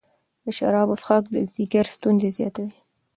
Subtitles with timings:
[0.43, 2.73] د شرابو څښاک د ځیګر ستونزې زیاتوي.